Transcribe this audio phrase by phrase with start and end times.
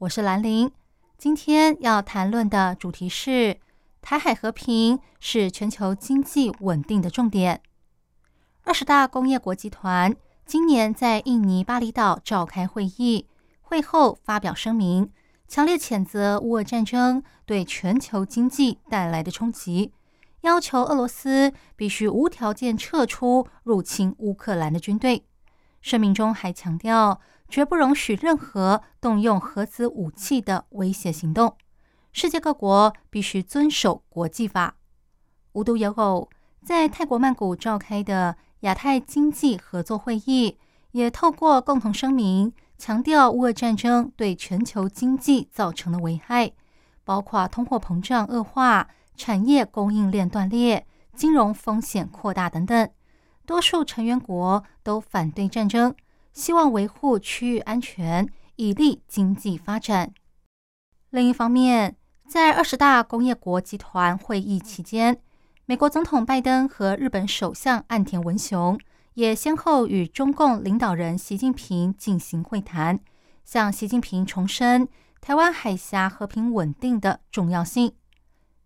[0.00, 0.70] 我是兰玲。
[1.16, 3.56] 今天要谈论的主题是
[4.02, 7.62] 台海和平是全球经济稳定的重点。
[8.64, 10.14] 二十大工业国集团
[10.44, 13.26] 今年在印尼巴厘岛召开会议，
[13.62, 15.10] 会后发表声明，
[15.48, 19.94] 强烈谴责乌俄战争对全球经济带来的冲击。
[20.42, 25.24] 要求俄罗斯必须无条件撤出入侵乌克兰的军队。
[25.80, 31.56] 声明中还强调，绝不容许任何动用核子武器的威胁行动。
[32.12, 34.76] 世界各国必须遵守国际法。
[35.52, 36.28] 无独有偶，
[36.64, 40.58] 在泰国曼谷召开的亚太经济合作会议，
[40.92, 46.52] 也透过共同声明强调乌俄战争对全球经济造成的危害，
[47.04, 48.88] 包括通货膨胀恶化。
[49.18, 52.90] 产业供应链断裂、金融风险扩大等等，
[53.46, 55.94] 多数成员国都反对战争，
[56.36, 60.12] 希望维护区域安全，以利经济发展。
[61.08, 61.96] 另一方面，
[62.28, 65.18] 在二十大工业国集团会议期间，
[65.64, 68.78] 美国总统拜登和日本首相岸田文雄
[69.14, 73.00] 也先后与中共领导人习近平进行会谈，
[73.42, 74.86] 向习近平重申
[75.22, 77.94] 台湾海峡和平稳定的重要性。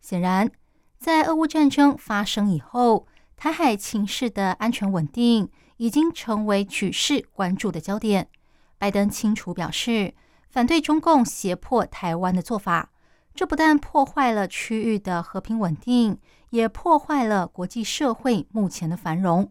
[0.00, 0.50] 显然，
[0.98, 5.48] 在俄乌战争发生以后，台海情势的安全稳定
[5.80, 8.28] 已经成为举世关注的焦点。
[8.76, 10.12] 拜登清楚表示，
[10.50, 12.90] 反对中共胁迫台湾的做法，
[13.34, 16.18] 这不但破坏了区域的和平稳定，
[16.50, 19.50] 也破坏了国际社会目前的繁荣。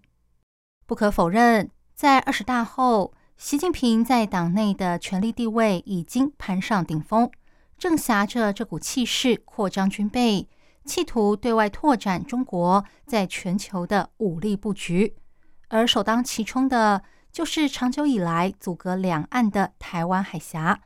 [0.86, 7.28] 不可否认，在二十大后，习近平在党内的权力地位已经攀上顶峰。
[7.80, 10.48] 正挟着这股气势扩张军备，
[10.86, 15.16] 企图对外拓展中国在全球的武力布局，
[15.70, 20.82] 而首当其冲的就是长久以来阻隔两岸的台湾海峡。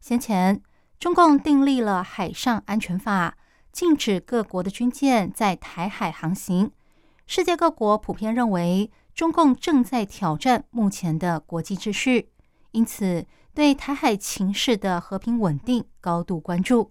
[0.00, 0.62] 先前，
[1.00, 3.36] 中共订立了海上安全法，
[3.72, 6.70] 禁止各国的军舰在台海航行。
[7.26, 12.30] 世界各国普遍认为，中共正在挑战目前的国际秩序，
[12.72, 13.26] 因此。
[13.54, 16.90] 对台海情势的和平稳定高度关注。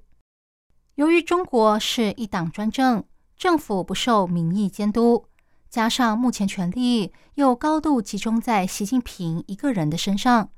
[0.95, 3.03] 由于中国是一党专政，
[3.35, 5.25] 政府不受民意监督，
[5.73, 10.51] 加上目前权力又高度集中在习近平一个人的身上，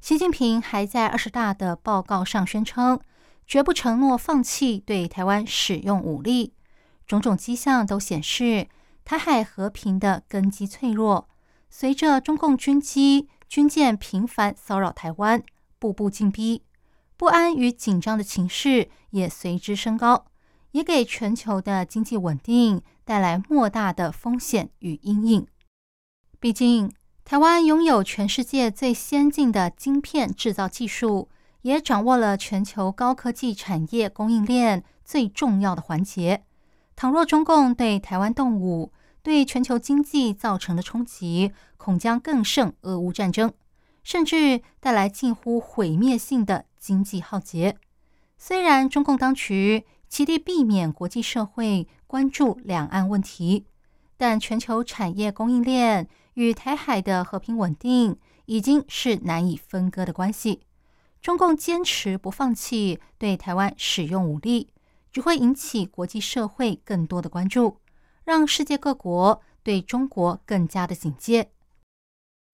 [0.00, 2.98] 习近平还在二十大的报告上宣称，
[3.46, 6.54] 绝不承诺放弃对台湾使用武力。
[7.06, 8.66] 种种迹象都显示，
[9.04, 11.28] 台海和平的根基脆弱。
[11.68, 15.42] 随着中共军机、军舰频繁骚扰台湾。
[15.78, 16.62] 步步紧逼，
[17.18, 20.24] 不安与紧张的情势也随之升高，
[20.72, 25.46] 也给全球的经济稳定带来莫大的风险与阴影。
[26.38, 26.90] 毕竟，
[27.24, 31.28] 台湾拥有全世界最先进的晶片制造技术，
[31.62, 36.42] 也掌握了全球高科技产业供应链最重要的环节。
[36.96, 43.52] 倘若中共对台湾动武，对全球经济造成的冲击，恐将更胜俄乌战争。
[44.02, 47.76] 甚至带来近乎毁灭性的经济浩劫。
[48.36, 53.64] 虽然中共当局极力避免国际社会关注两岸问题，
[54.18, 60.60] 但全球产业供应链与台海的和平稳定已经是难以分割的关系。
[61.22, 64.68] 中共坚持不放弃对台湾使用武力，
[65.10, 67.78] 只会引起国际社会更多的关注，
[68.22, 71.52] 让世界各国对中国更加的警戒。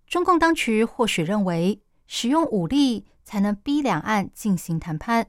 [0.06, 5.26] 中共当局或许认为使用武力才能逼两岸进行谈判，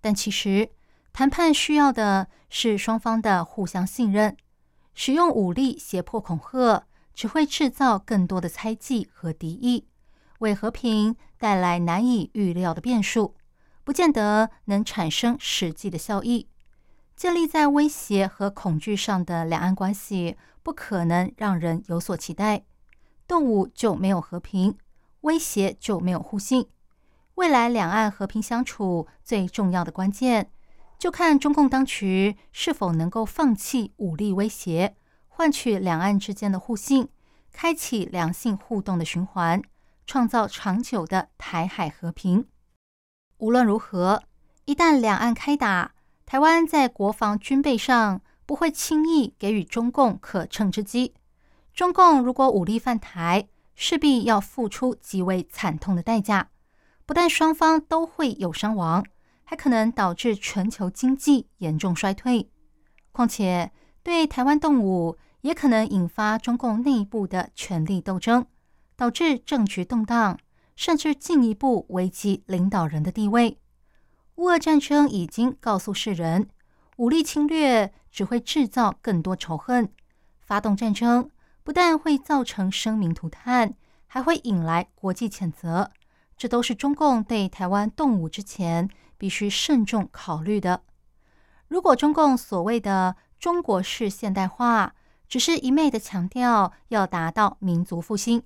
[0.00, 0.70] 但其实
[1.12, 4.36] 谈判需要的是双方的互相信任。
[4.94, 6.84] 使用武力胁迫恐吓，
[7.14, 9.86] 只会制造更多的猜忌和敌意，
[10.40, 13.36] 为和平带来难以预料的变数，
[13.84, 16.48] 不见得能产生实际的效益。
[17.14, 22.64] 建立在威胁和恐惧上的两岸关系，不可能让人有所期待。
[23.26, 24.76] 动武就没有和平，
[25.22, 26.68] 威胁就没有互信。
[27.34, 30.50] 未来两岸和平相处最重要的关键，
[30.98, 34.96] 就看中共当局是否能够放弃武力威胁，
[35.28, 37.08] 换取两岸之间的互信，
[37.52, 39.62] 开启良性互动的循环，
[40.06, 42.46] 创造长久的台海和平。
[43.36, 44.24] 无论如何，
[44.64, 45.92] 一旦两岸开打，
[46.26, 51.14] 台湾在国防军备上不会轻易给予中共可乘之机。
[51.72, 53.46] 中共如果武力犯台，
[53.76, 56.48] 势必要付出极为惨痛的代价，
[57.06, 59.04] 不但双方都会有伤亡，
[59.50, 62.50] 还可能导致全球经济严重衰退。
[63.12, 63.72] 况且，
[64.02, 68.44] 对台湾动武也可能引发中共内部的权力斗争，
[68.94, 70.38] 导致政局动荡，
[70.76, 73.56] 甚至进一步危及领导人的地位。
[74.34, 76.50] 乌俄战争已经告诉世人，
[76.98, 79.90] 武力侵略只会制造更多仇恨，
[80.42, 81.30] 发动战争。
[81.62, 83.72] 不但会造成生命涂炭，
[84.06, 85.90] 还会引来国际谴责，
[86.36, 90.82] 这都是中共对台湾动武之前必须慎重考虑的。
[91.68, 94.94] 如果中共所谓的中国式现代化，
[95.28, 98.42] 只是一昧的强调要达到民族复兴，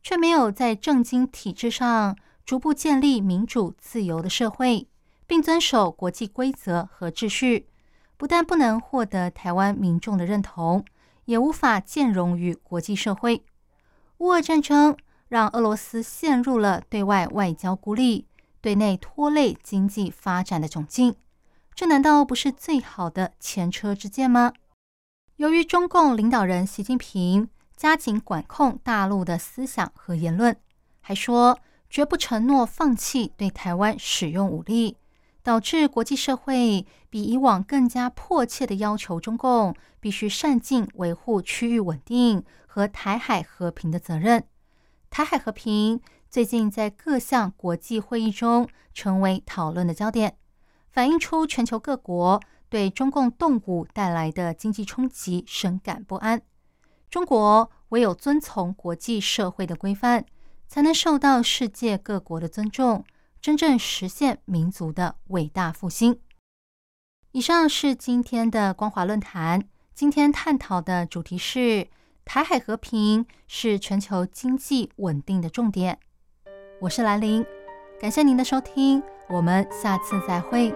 [0.00, 4.86] 却没有在政经体制上逐步建立民主自由的社会，
[5.26, 7.66] 并遵守国际规则和秩序，
[8.16, 10.84] 不但不能获得台湾民众的认同。
[11.26, 13.44] 也无法兼容于国际社会。
[14.18, 14.96] 乌俄战争
[15.28, 18.26] 让俄罗斯陷入了对外外交孤立、
[18.62, 21.16] 对内拖累经济发展的窘境，
[21.74, 24.54] 这难道不是最好的前车之鉴吗？
[25.36, 30.56] 由于中共领导人习近平加紧管控大陆的思想和言论，
[31.00, 31.58] 还说
[31.90, 34.96] 绝不承诺放弃对台湾使用武力。
[35.44, 44.44] 导致国际社会比以往更加迫切的要求中共必须善尽维护区域稳定和台海和平的责任。
[45.10, 46.00] 台海和平
[46.32, 50.38] 最近在各项国际会议中成为讨论的焦点，
[50.88, 52.40] 反映出全球各国
[52.70, 56.40] 对中共动武带来的经济冲击深感不安。
[57.10, 60.24] 中国唯有遵从国际社会的规范，
[60.66, 63.04] 才能受到世界各国的尊重。
[63.42, 66.18] 真正实现民族的伟大复兴。
[67.32, 69.68] 以上是今天的光华论坛。
[69.92, 71.88] 今天探讨的主题是
[72.24, 75.98] 台海和平是全球经济稳定的重点。
[76.82, 77.46] 我是兰陵，
[78.00, 80.74] 感谢您的收听，我们下次再会。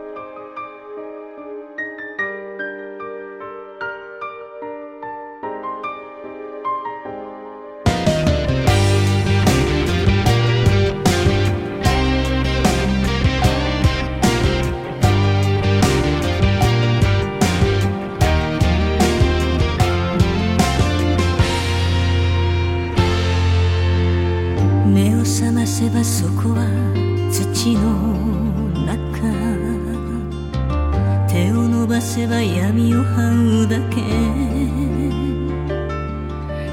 [32.16, 34.00] せば闇を這うだけ。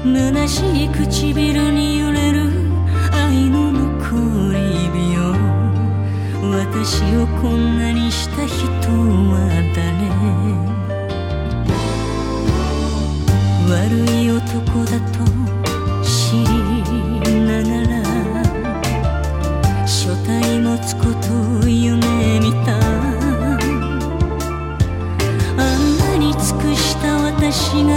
[0.02, 2.48] 虚しい唇に揺れる
[3.12, 4.16] 愛の残
[4.54, 4.58] り
[4.88, 5.36] 火を。
[6.50, 9.36] 私をこんなにした人は
[9.76, 9.84] 誰？
[13.68, 13.92] 悪
[14.22, 14.40] い男
[14.86, 15.18] だと
[16.02, 16.48] 知り
[17.44, 18.00] ながら
[19.86, 21.28] 書体持つこと
[21.60, 21.63] を
[27.74, 27.90] 私が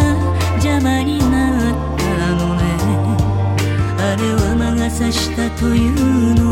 [0.54, 2.64] 邪魔になったのね。
[4.00, 6.47] あれは魔が差したというの。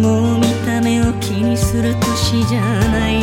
[0.00, 3.20] もう見た目を気にする年じゃない。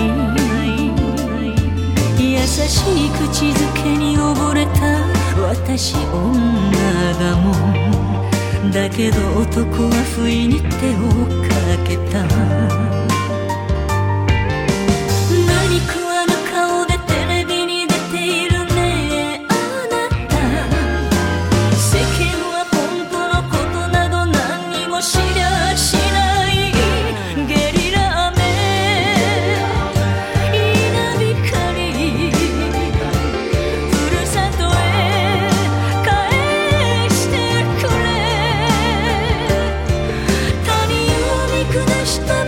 [2.19, 5.05] 優しい口づけに溺れた
[5.41, 8.71] 私女だもん。
[8.71, 10.69] だけど男は不意に手を
[11.47, 11.55] か
[11.87, 13.16] けた。
[42.07, 42.46] just the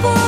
[0.00, 0.21] 不